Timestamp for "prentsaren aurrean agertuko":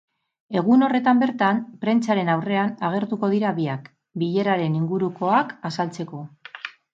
1.83-3.29